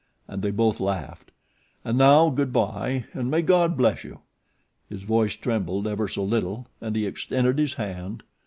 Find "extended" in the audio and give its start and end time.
7.05-7.59